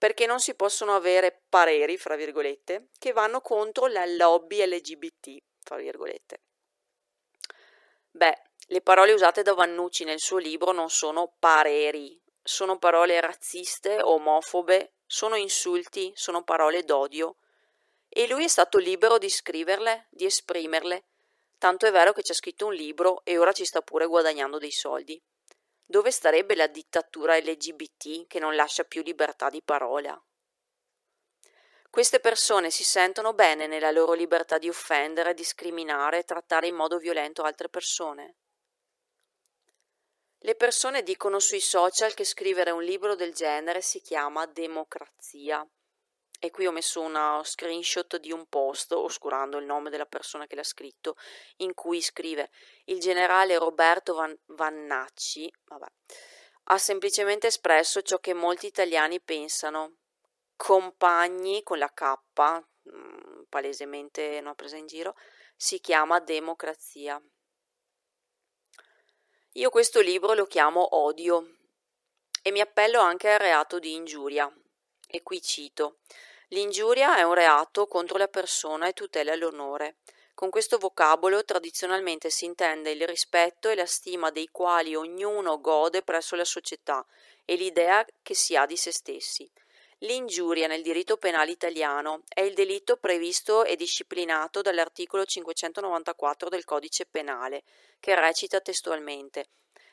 perché 0.00 0.24
non 0.24 0.40
si 0.40 0.54
possono 0.54 0.94
avere 0.94 1.42
pareri, 1.50 1.98
fra 1.98 2.16
virgolette, 2.16 2.88
che 2.98 3.12
vanno 3.12 3.42
contro 3.42 3.86
la 3.86 4.06
lobby 4.06 4.64
LGBT, 4.64 5.42
fra 5.62 5.76
virgolette. 5.76 6.40
Beh, 8.10 8.42
le 8.68 8.80
parole 8.80 9.12
usate 9.12 9.42
da 9.42 9.52
Vannucci 9.52 10.04
nel 10.04 10.18
suo 10.18 10.38
libro 10.38 10.72
non 10.72 10.88
sono 10.88 11.34
pareri, 11.38 12.18
sono 12.42 12.78
parole 12.78 13.20
razziste, 13.20 14.00
omofobe, 14.00 14.94
sono 15.04 15.34
insulti, 15.34 16.10
sono 16.14 16.44
parole 16.44 16.82
d'odio. 16.82 17.36
E 18.12 18.26
lui 18.26 18.42
è 18.42 18.48
stato 18.48 18.78
libero 18.78 19.18
di 19.18 19.30
scriverle, 19.30 20.08
di 20.10 20.24
esprimerle, 20.24 21.04
tanto 21.58 21.86
è 21.86 21.92
vero 21.92 22.12
che 22.12 22.24
ci 22.24 22.32
ha 22.32 22.34
scritto 22.34 22.66
un 22.66 22.74
libro 22.74 23.22
e 23.24 23.38
ora 23.38 23.52
ci 23.52 23.64
sta 23.64 23.82
pure 23.82 24.06
guadagnando 24.06 24.58
dei 24.58 24.72
soldi. 24.72 25.22
Dove 25.84 26.10
starebbe 26.10 26.56
la 26.56 26.66
dittatura 26.66 27.38
LGBT 27.38 28.26
che 28.26 28.40
non 28.40 28.56
lascia 28.56 28.82
più 28.82 29.02
libertà 29.02 29.48
di 29.48 29.62
parola? 29.62 30.20
Queste 31.88 32.18
persone 32.18 32.70
si 32.70 32.82
sentono 32.82 33.32
bene 33.32 33.68
nella 33.68 33.92
loro 33.92 34.12
libertà 34.12 34.58
di 34.58 34.68
offendere, 34.68 35.32
discriminare 35.32 36.18
e 36.18 36.24
trattare 36.24 36.66
in 36.66 36.74
modo 36.74 36.98
violento 36.98 37.42
altre 37.42 37.68
persone. 37.68 38.38
Le 40.38 40.54
persone 40.56 41.04
dicono 41.04 41.38
sui 41.38 41.60
social 41.60 42.14
che 42.14 42.24
scrivere 42.24 42.72
un 42.72 42.82
libro 42.82 43.14
del 43.14 43.32
genere 43.32 43.82
si 43.82 44.00
chiama 44.00 44.46
democrazia 44.46 45.64
e 46.42 46.50
qui 46.50 46.66
ho 46.66 46.72
messo 46.72 47.02
una 47.02 47.42
screenshot 47.44 48.16
di 48.16 48.32
un 48.32 48.46
post, 48.46 48.92
oscurando 48.92 49.58
il 49.58 49.66
nome 49.66 49.90
della 49.90 50.06
persona 50.06 50.46
che 50.46 50.56
l'ha 50.56 50.64
scritto, 50.64 51.16
in 51.56 51.74
cui 51.74 52.00
scrive 52.00 52.50
il 52.86 52.98
generale 52.98 53.58
Roberto 53.58 54.14
Van- 54.14 54.38
Vannacci 54.46 55.52
vabbè, 55.66 55.86
ha 56.64 56.78
semplicemente 56.78 57.48
espresso 57.48 58.00
ciò 58.00 58.18
che 58.18 58.32
molti 58.32 58.66
italiani 58.66 59.20
pensano. 59.20 59.96
Compagni 60.56 61.62
con 61.62 61.76
la 61.76 61.92
K, 61.92 62.16
mm, 62.88 63.42
palesemente 63.50 64.40
non 64.40 64.54
presa 64.54 64.78
in 64.78 64.86
giro, 64.86 65.16
si 65.56 65.78
chiama 65.78 66.20
democrazia. 66.20 67.22
Io 69.54 69.68
questo 69.68 70.00
libro 70.00 70.32
lo 70.32 70.46
chiamo 70.46 70.96
odio 70.96 71.56
e 72.42 72.50
mi 72.50 72.60
appello 72.60 73.00
anche 73.00 73.30
al 73.30 73.40
reato 73.40 73.78
di 73.78 73.92
ingiuria. 73.92 74.50
E 75.06 75.22
qui 75.22 75.42
cito 75.42 75.98
L'ingiuria 76.52 77.16
è 77.16 77.22
un 77.22 77.34
reato 77.34 77.86
contro 77.86 78.18
la 78.18 78.26
persona 78.26 78.88
e 78.88 78.92
tutela 78.92 79.36
l'onore. 79.36 79.98
Con 80.34 80.50
questo 80.50 80.78
vocabolo 80.78 81.44
tradizionalmente 81.44 82.28
si 82.28 82.44
intende 82.44 82.90
il 82.90 83.06
rispetto 83.06 83.68
e 83.68 83.76
la 83.76 83.86
stima 83.86 84.30
dei 84.30 84.48
quali 84.50 84.96
ognuno 84.96 85.60
gode 85.60 86.02
presso 86.02 86.34
la 86.34 86.44
società 86.44 87.06
e 87.44 87.54
l'idea 87.54 88.04
che 88.20 88.34
si 88.34 88.56
ha 88.56 88.66
di 88.66 88.76
se 88.76 88.90
stessi. 88.90 89.48
L'ingiuria 89.98 90.66
nel 90.66 90.82
diritto 90.82 91.18
penale 91.18 91.52
italiano 91.52 92.24
è 92.26 92.40
il 92.40 92.54
delitto 92.54 92.96
previsto 92.96 93.64
e 93.64 93.76
disciplinato 93.76 94.60
dall'articolo 94.60 95.24
594 95.24 96.48
del 96.48 96.64
Codice 96.64 97.06
penale, 97.06 97.62
che 98.00 98.16
recita 98.16 98.60
testualmente 98.60 99.50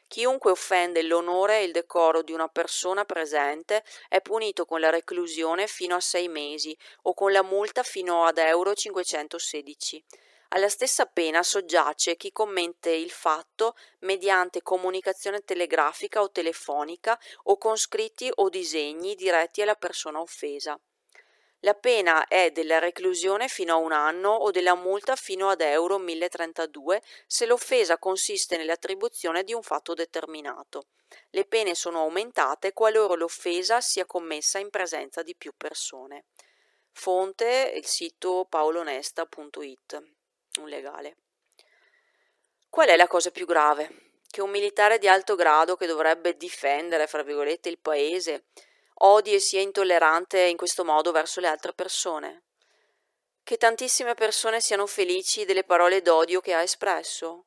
Chiunque 0.08 0.52
offende 0.52 1.04
l'onore 1.04 1.60
e 1.60 1.64
il 1.66 1.74
decoro 1.74 2.22
di 2.22 2.32
una 2.32 2.48
persona 2.48 3.04
presente 3.04 3.84
è 4.08 4.22
punito 4.22 4.66
con 4.66 4.80
la 4.80 4.90
reclusione 4.90 5.68
fino 5.68 5.96
a 5.96 6.00
sei 6.00 6.30
mesi 6.30 6.76
o 7.04 7.14
con 7.14 7.34
la 7.34 7.44
multa 7.44 7.84
fino 7.84 8.24
ad 8.26 8.38
euro 8.38 8.74
516. 8.74 10.04
Alla 10.50 10.70
stessa 10.70 11.06
pena 11.08 11.44
soggiace 11.44 12.16
chi 12.16 12.32
commette 12.32 12.92
il 12.92 13.12
fatto 13.12 13.76
mediante 14.00 14.62
comunicazione 14.62 15.42
telegrafica 15.42 16.22
o 16.22 16.32
telefonica 16.32 17.20
o 17.44 17.58
con 17.58 17.76
scritti 17.76 18.32
o 18.34 18.48
disegni 18.48 19.14
diretti 19.14 19.62
alla 19.62 19.76
persona 19.76 20.22
offesa. 20.22 20.80
La 21.62 21.74
pena 21.74 22.28
è 22.28 22.52
della 22.52 22.78
reclusione 22.78 23.48
fino 23.48 23.74
a 23.74 23.78
un 23.78 23.92
anno 23.92 24.30
o 24.30 24.52
della 24.52 24.76
multa 24.76 25.16
fino 25.16 25.50
ad 25.50 25.62
euro 25.62 25.98
1032 25.98 27.02
se 27.26 27.48
l'offesa 27.48 27.98
consiste 27.98 28.58
nell'attribuzione 28.58 29.44
di 29.44 29.54
un 29.54 29.64
fatto 29.64 29.96
determinato. 29.96 30.90
Le 31.32 31.46
pene 31.46 31.74
sono 31.74 32.02
aumentate 32.02 32.74
qualora 32.74 33.16
l'offesa 33.16 33.82
sia 33.82 34.06
commessa 34.06 34.60
in 34.60 34.70
presenza 34.70 35.24
di 35.24 35.36
più 35.36 35.52
persone. 35.58 36.26
Fonte 36.92 37.74
il 37.76 37.86
sito 37.86 38.46
paolonesta.it, 38.48 40.04
un 40.60 40.68
legale. 40.68 41.18
Qual 42.70 42.88
è 42.88 42.96
la 42.96 43.08
cosa 43.08 43.32
più 43.32 43.46
grave? 43.46 44.12
Che 44.30 44.42
un 44.42 44.50
militare 44.50 45.00
di 45.00 45.08
alto 45.08 45.36
grado 45.36 45.76
che 45.76 45.88
dovrebbe 45.88 46.38
difendere, 46.38 47.08
fra 47.08 47.24
virgolette, 47.24 47.70
il 47.70 47.80
paese, 47.80 48.46
odi 49.00 49.34
e 49.34 49.40
sia 49.40 49.62
intollerante 49.62 50.40
in 50.42 50.58
questo 50.58 50.84
modo 50.84 51.12
verso 51.12 51.40
le 51.40 51.48
altre 51.48 51.74
persone. 51.74 52.44
Che 53.44 53.58
tantissime 53.58 54.14
persone 54.14 54.60
siano 54.60 54.88
felici 54.88 55.46
delle 55.46 55.64
parole 55.64 56.02
d'odio 56.02 56.42
che 56.42 56.54
ha 56.54 56.62
espresso. 56.62 57.46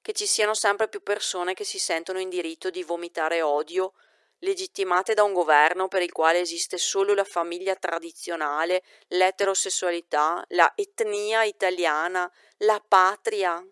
Che 0.00 0.12
ci 0.12 0.26
siano 0.26 0.54
sempre 0.54 0.88
più 0.88 1.02
persone 1.02 1.54
che 1.54 1.64
si 1.64 1.78
sentono 1.78 2.18
in 2.18 2.28
diritto 2.28 2.70
di 2.70 2.82
vomitare 2.82 3.40
odio, 3.42 3.92
legittimate 4.38 5.14
da 5.14 5.22
un 5.22 5.32
governo 5.32 5.86
per 5.86 6.02
il 6.02 6.10
quale 6.10 6.40
esiste 6.40 6.76
solo 6.76 7.14
la 7.14 7.22
famiglia 7.22 7.76
tradizionale, 7.76 8.82
l'eterosessualità, 9.08 10.42
la 10.48 10.72
etnia 10.74 11.44
italiana, 11.44 12.28
la 12.58 12.82
patria. 12.86 13.64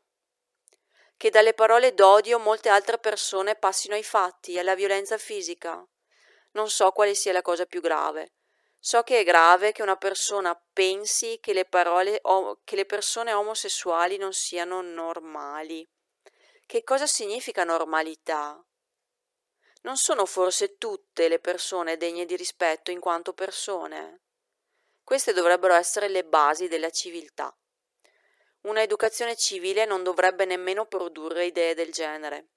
Che 1.17 1.31
dalle 1.31 1.55
parole 1.55 1.95
d'odio 1.95 2.39
molte 2.39 2.69
altre 2.69 2.99
persone 2.99 3.57
passino 3.57 3.95
ai 3.95 4.05
fatti, 4.05 4.57
alla 4.57 4.77
violenza 4.77 5.19
fisica 5.19 5.85
non 6.53 6.71
so 6.71 6.91
quale 6.91 7.15
sia 7.15 7.33
la 7.33 7.43
cosa 7.43 7.67
più 7.67 7.81
grave. 7.81 8.33
So 8.79 9.03
che 9.03 9.21
è 9.21 9.25
grave 9.25 9.73
che 9.73 9.83
una 9.83 9.97
persona 9.97 10.59
pensi 10.73 11.39
che 11.41 11.53
le, 11.53 11.67
parole, 11.67 12.21
che 12.65 12.77
le 12.77 12.87
persone 12.87 13.33
omosessuali 13.33 14.17
non 14.17 14.33
siano 14.33 14.81
normali. 14.81 15.87
Che 16.65 16.83
cosa 16.83 17.07
significa 17.07 17.63
normalità? 17.65 18.59
Non 19.83 19.97
sono 19.97 20.25
forse 20.25 20.79
tutte 20.79 21.29
le 21.29 21.39
persone 21.41 21.97
degne 21.97 22.25
di 22.25 22.37
rispetto 22.37 22.91
in 22.91 23.01
quanto 23.01 23.35
persone? 23.35 24.23
Queste 25.03 25.33
dovrebbero 25.33 25.75
essere 25.75 26.09
le 26.09 26.25
basi 26.25 26.69
della 26.69 26.91
civiltà. 26.91 27.55
Una 28.63 28.83
educazione 28.83 29.37
civile 29.37 29.85
non 29.85 30.03
dovrebbe 30.03 30.45
nemmeno 30.45 30.87
produrre 30.87 31.47
idee 31.47 31.75
del 31.75 31.93
genere. 31.93 32.49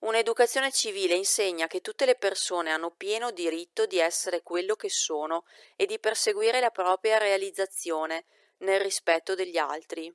Un'educazione 0.00 0.70
civile 0.70 1.14
insegna 1.14 1.66
che 1.66 1.80
tutte 1.80 2.04
le 2.06 2.14
persone 2.14 2.70
hanno 2.70 2.90
pieno 2.90 3.32
diritto 3.32 3.84
di 3.84 3.98
essere 3.98 4.42
quello 4.42 4.76
che 4.76 4.88
sono 4.88 5.44
e 5.74 5.86
di 5.86 5.98
perseguire 5.98 6.60
la 6.60 6.70
propria 6.70 7.18
realizzazione 7.18 8.24
nel 8.58 8.80
rispetto 8.80 9.34
degli 9.34 9.56
altri. 9.56 10.14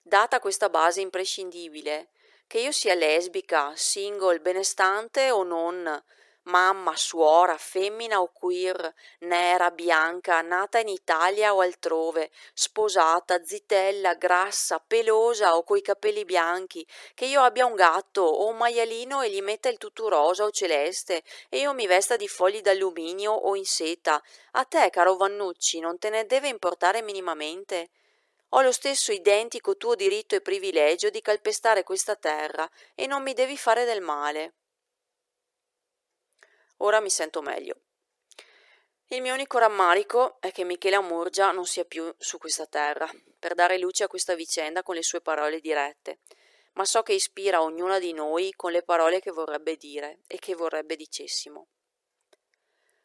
Data 0.00 0.40
questa 0.40 0.68
base 0.68 1.00
imprescindibile, 1.00 2.10
che 2.48 2.58
io 2.58 2.72
sia 2.72 2.94
lesbica, 2.94 3.72
single, 3.76 4.40
benestante 4.40 5.30
o 5.30 5.44
non, 5.44 6.04
mamma, 6.44 6.96
suora, 6.96 7.56
femmina 7.56 8.20
o 8.20 8.28
queer, 8.32 8.92
nera, 9.20 9.70
bianca, 9.70 10.40
nata 10.42 10.78
in 10.78 10.88
Italia 10.88 11.54
o 11.54 11.60
altrove, 11.60 12.30
sposata, 12.52 13.44
zitella, 13.44 14.14
grassa, 14.14 14.78
pelosa 14.78 15.56
o 15.56 15.62
coi 15.62 15.82
capelli 15.82 16.24
bianchi, 16.24 16.86
che 17.14 17.26
io 17.26 17.42
abbia 17.42 17.66
un 17.66 17.74
gatto 17.74 18.22
o 18.22 18.46
un 18.46 18.56
maialino 18.56 19.22
e 19.22 19.30
gli 19.30 19.42
metta 19.42 19.68
il 19.68 19.78
tutù 19.78 20.08
rosa 20.08 20.44
o 20.44 20.50
celeste 20.50 21.22
e 21.48 21.58
io 21.58 21.72
mi 21.74 21.86
vesta 21.86 22.16
di 22.16 22.28
fogli 22.28 22.60
d'alluminio 22.60 23.32
o 23.32 23.54
in 23.54 23.64
seta. 23.64 24.22
A 24.52 24.64
te, 24.64 24.90
caro 24.90 25.16
Vannucci, 25.16 25.80
non 25.80 25.98
te 25.98 26.10
ne 26.10 26.26
deve 26.26 26.48
importare 26.48 27.02
minimamente? 27.02 27.90
Ho 28.50 28.60
lo 28.60 28.72
stesso 28.72 29.12
identico 29.12 29.76
tuo 29.76 29.94
diritto 29.94 30.34
e 30.34 30.42
privilegio 30.42 31.08
di 31.08 31.22
calpestare 31.22 31.84
questa 31.84 32.16
terra 32.16 32.68
e 32.94 33.06
non 33.06 33.22
mi 33.22 33.32
devi 33.32 33.56
fare 33.56 33.84
del 33.84 34.02
male. 34.02 34.54
Ora 36.84 37.00
mi 37.00 37.10
sento 37.10 37.42
meglio. 37.42 37.76
Il 39.06 39.22
mio 39.22 39.34
unico 39.34 39.58
rammarico 39.58 40.40
è 40.40 40.50
che 40.50 40.64
Michele 40.64 40.96
Amurgia 40.96 41.52
non 41.52 41.64
sia 41.64 41.84
più 41.84 42.12
su 42.18 42.38
questa 42.38 42.66
terra 42.66 43.08
per 43.38 43.54
dare 43.54 43.78
luce 43.78 44.04
a 44.04 44.08
questa 44.08 44.34
vicenda 44.34 44.82
con 44.82 44.96
le 44.96 45.02
sue 45.04 45.20
parole 45.20 45.60
dirette, 45.60 46.20
ma 46.72 46.84
so 46.84 47.02
che 47.02 47.12
ispira 47.12 47.62
ognuna 47.62 48.00
di 48.00 48.12
noi 48.12 48.52
con 48.56 48.72
le 48.72 48.82
parole 48.82 49.20
che 49.20 49.30
vorrebbe 49.30 49.76
dire 49.76 50.22
e 50.26 50.38
che 50.38 50.56
vorrebbe 50.56 50.96
dicessimo. 50.96 51.68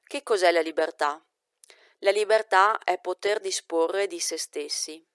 Che 0.03 0.24
cos'è 0.24 0.51
la 0.51 0.62
libertà? 0.62 1.24
La 2.00 2.12
libertà 2.12 2.79
è 2.84 3.00
poter 3.00 3.39
disporre 3.39 4.07
di 4.07 4.19
se 4.19 4.38
stessi, 4.38 5.05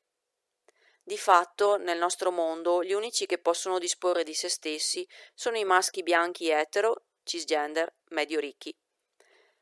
Di 1.04 1.18
fatto, 1.18 1.78
nel 1.78 1.98
nostro 1.98 2.30
mondo, 2.30 2.84
gli 2.84 2.92
unici 2.92 3.26
che 3.26 3.38
possono 3.38 3.80
disporre 3.80 4.22
di 4.22 4.34
se 4.34 4.48
stessi 4.48 5.04
sono 5.34 5.58
i 5.58 5.64
maschi 5.64 6.04
bianchi 6.04 6.48
etero, 6.48 7.06
cisgender, 7.24 7.92
medio 8.08 8.40
ricchi, 8.40 8.74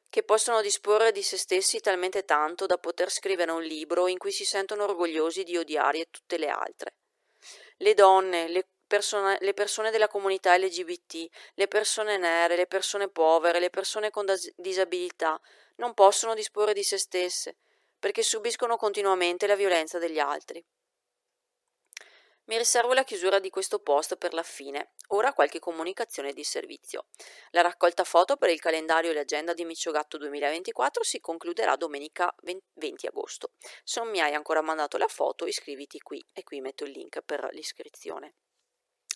che 0.09 0.23
possono 0.25 0.61
disporre 0.61 1.12
di 1.12 1.23
se 1.23 1.37
stessi 1.37 1.81
talmente 1.81 2.25
tanto 2.25 2.67
da 2.67 2.79
poter 2.79 3.11
scrivere 3.11 3.52
un 3.52 3.62
libro 3.62 4.09
in 4.09 4.19
cui 4.19 4.33
si 4.33 4.45
sentono 4.45 4.85
orgogliosi 4.85 5.45
di 5.45 5.57
odiare 5.57 6.09
tutte 6.11 6.37
le 6.37 6.49
altre. 6.49 6.95
Le 7.76 7.95
donne, 7.95 8.49
le 8.49 8.67
persone, 8.87 9.38
le 9.40 9.55
persone 9.55 9.90
della 9.90 10.09
comunità 10.09 10.57
LGBT, 10.57 11.29
le 11.55 11.69
persone 11.69 12.17
nere, 12.17 12.57
le 12.57 12.67
persone 12.67 13.09
povere, 13.09 13.61
le 13.61 13.71
persone 13.71 14.11
con 14.11 14.26
disabilità 14.57 15.40
non 15.76 15.95
possono 15.95 16.35
disporre 16.35 16.73
di 16.73 16.83
se 16.83 16.99
stesse 16.99 17.57
perché 18.00 18.23
subiscono 18.23 18.76
continuamente 18.76 19.47
la 19.47 19.55
violenza 19.55 19.99
degli 19.99 20.19
altri. 20.19 20.64
Mi 22.50 22.59
riservo 22.59 22.95
la 22.95 23.04
chiusura 23.04 23.38
di 23.38 23.49
questo 23.49 23.78
post 23.78 24.16
per 24.16 24.35
la 24.35 24.42
fine. 24.42 24.95
Ora 25.11 25.33
qualche 25.33 25.61
comunicazione 25.61 26.33
di 26.33 26.42
servizio. 26.42 27.07
La 27.50 27.61
raccolta 27.61 28.02
foto 28.02 28.37
per 28.37 28.50
il 28.50 28.59
calendario 28.59 29.12
e 29.12 29.14
l'agenda 29.14 29.54
di 29.54 29.64
Micciogatto 29.64 30.19
2024 30.19 31.04
si 31.04 31.21
concluderà 31.21 31.76
domenica 31.76 32.35
20 32.75 33.07
agosto. 33.07 33.52
Se 33.85 34.00
non 34.00 34.11
mi 34.11 34.21
hai 34.21 34.35
ancora 34.35 34.62
mandato 34.62 34.97
la 34.97 35.07
foto, 35.07 35.47
iscriviti 35.47 36.00
qui 36.00 36.21
e 36.33 36.42
qui 36.42 36.61
metto 36.61 36.83
il 36.83 36.90
link 36.90 37.23
per 37.23 37.47
l'iscrizione. 37.52 38.35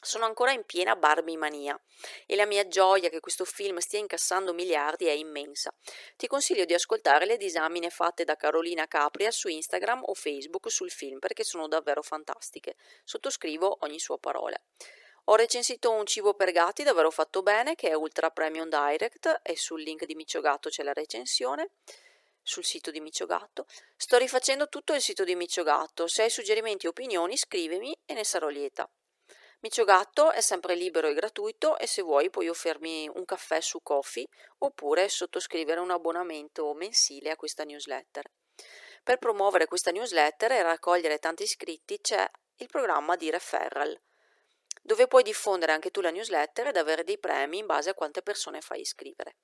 Sono 0.05 0.27
ancora 0.27 0.53
in 0.53 0.65
piena 0.65 0.97
Barbie 0.97 1.39
mania 1.39 1.81
e 2.27 2.37
la 2.37 2.45
mia 2.45 2.69
gioia 2.69 3.09
che 3.09 3.21
questo 3.21 3.47
film 3.47 3.79
stia 3.79 3.99
incassando 3.99 4.53
miliardi 4.53 5.07
è 5.07 5.13
immensa. 5.13 5.75
Ti 6.15 6.27
consiglio 6.27 6.67
di 6.67 6.75
ascoltare 6.75 7.25
le 7.25 7.39
disamine 7.39 7.89
fatte 7.89 8.25
da 8.25 8.37
Carolina 8.37 8.87
Capria 8.87 9.31
su 9.31 9.49
Instagram 9.49 10.03
o 10.05 10.13
Facebook 10.13 10.71
sul 10.71 10.91
film 10.91 11.21
perché 11.21 11.43
sono 11.43 11.69
davvero 11.69 12.03
fantastiche. 12.03 12.77
Sottoscrivo 13.03 13.79
ogni 13.81 13.99
sua 13.99 14.19
parola. 14.19 14.61
Ho 15.29 15.37
recensito 15.37 15.91
un 15.91 16.05
cibo 16.05 16.35
per 16.35 16.53
gatti 16.53 16.83
davvero 16.83 17.11
fatto 17.11 17.43
bene 17.43 17.75
che 17.75 17.89
è 17.89 17.95
Ultra 17.95 18.29
Premium 18.29 18.69
Direct 18.69 19.41
e 19.43 19.57
sul 19.57 19.81
link 19.81 20.05
di 20.05 20.15
Micciogatto 20.15 20.69
c'è 20.69 20.83
la 20.83 20.93
recensione 20.93 21.71
sul 22.43 22.63
sito 22.63 22.91
di 22.91 23.01
Micciogatto. 23.01 23.65
Sto 23.97 24.19
rifacendo 24.19 24.69
tutto 24.69 24.93
il 24.93 25.01
sito 25.01 25.25
di 25.25 25.35
Micciogatto. 25.35 26.07
Se 26.07 26.25
hai 26.25 26.31
suggerimenti 26.31 26.87
o 26.87 26.91
opinioni 26.91 27.39
scrivimi 27.39 27.97
e 28.05 28.13
ne 28.13 28.23
sarò 28.23 28.49
lieta. 28.49 28.87
Micio 29.65 29.85
Gatto 29.85 30.31
è 30.31 30.43
sempre 30.43 30.75
libero 30.75 31.09
e 31.09 31.15
gratuito 31.15 31.79
e 31.79 31.87
se 31.87 32.03
vuoi 32.03 32.29
puoi 32.29 32.51
offrirmi 32.51 33.09
un 33.15 33.25
caffè 33.25 33.63
su 33.63 33.81
Coffee 33.83 34.27
oppure 34.59 35.09
sottoscrivere 35.09 35.81
un 35.81 35.91
abbonamento 35.91 36.75
mensile 36.75 37.31
a 37.31 37.37
questa 37.37 37.65
newsletter. 37.65 38.31
Per 39.03 39.17
promuovere 39.17 39.65
questa 39.65 39.91
newsletter 39.91 40.53
e 40.53 40.63
raccogliere 40.63 41.19
tanti 41.19 41.45
iscritti 41.45 41.99
c'è 41.99 42.31
il 42.57 42.67
programma 42.67 43.17
di 43.17 43.31
referral, 43.31 43.99
dove 44.83 45.07
puoi 45.07 45.23
diffondere 45.23 45.73
anche 45.73 45.91
tu 45.91 46.03
la 46.03 46.11
newsletter 46.11 46.67
ed 46.67 46.77
avere 46.77 47.03
dei 47.03 47.19
premi 47.19 47.57
in 47.57 47.65
base 47.65 47.89
a 47.89 47.95
quante 47.95 48.21
persone 48.21 48.61
fai 48.61 48.81
iscrivere. 48.81 49.37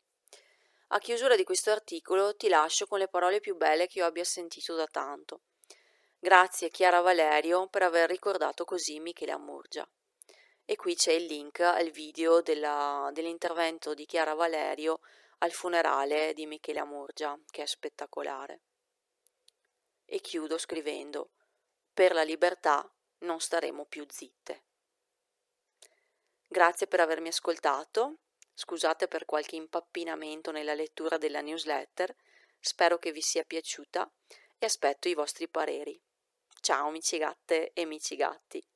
A 0.88 0.98
chiusura 0.98 1.34
di 1.34 1.44
questo 1.44 1.70
articolo 1.70 2.36
ti 2.36 2.50
lascio 2.50 2.86
con 2.86 2.98
le 2.98 3.08
parole 3.08 3.40
più 3.40 3.56
belle 3.56 3.86
che 3.86 4.00
io 4.00 4.04
abbia 4.04 4.24
sentito 4.24 4.74
da 4.74 4.86
tanto. 4.86 5.44
Grazie 6.18 6.68
Chiara 6.68 7.00
Valerio 7.00 7.68
per 7.68 7.84
aver 7.84 8.10
ricordato 8.10 8.66
così 8.66 9.00
Michele 9.00 9.32
Amurgia 9.32 9.88
e 10.64 10.76
qui 10.76 10.94
c'è 10.94 11.12
il 11.12 11.24
link 11.24 11.60
al 11.60 11.90
video 11.90 12.40
della, 12.40 13.10
dell'intervento 13.12 13.94
di 13.94 14.06
Chiara 14.06 14.34
Valerio 14.34 15.00
al 15.38 15.52
funerale 15.52 16.32
di 16.34 16.46
Michele 16.46 16.80
Amurgia, 16.80 17.38
che 17.50 17.62
è 17.62 17.66
spettacolare. 17.66 18.60
E 20.04 20.20
chiudo 20.20 20.58
scrivendo: 20.58 21.30
Per 21.92 22.12
la 22.12 22.22
libertà 22.22 22.88
non 23.18 23.40
staremo 23.40 23.84
più 23.84 24.04
zitte. 24.08 24.64
Grazie 26.46 26.86
per 26.86 27.00
avermi 27.00 27.28
ascoltato. 27.28 28.18
Scusate 28.54 29.08
per 29.08 29.24
qualche 29.24 29.56
impappinamento 29.56 30.50
nella 30.50 30.74
lettura 30.74 31.16
della 31.16 31.40
newsletter. 31.40 32.14
Spero 32.58 32.98
che 32.98 33.12
vi 33.12 33.22
sia 33.22 33.44
piaciuta 33.44 34.10
e 34.58 34.66
aspetto 34.66 35.08
i 35.08 35.14
vostri 35.14 35.48
pareri. 35.48 35.98
Ciao 36.60 36.88
amici 36.88 37.16
gatte 37.16 37.72
e 37.72 37.82
amici 37.82 38.16
gatti. 38.16 38.69